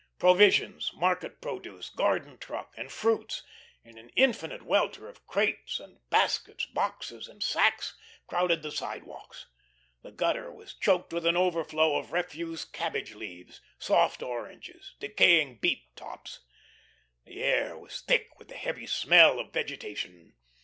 [0.17, 3.43] Provisions, market produce, "garden truck" and fruits,
[3.83, 9.45] in an infinite welter of crates and baskets, boxes, and sacks, crowded the sidewalks.
[10.01, 15.95] The gutter was choked with an overflow of refuse cabbage leaves, soft oranges, decaying beet
[15.95, 16.39] tops.
[17.23, 20.33] The air was thick with the heavy smell of vegetation.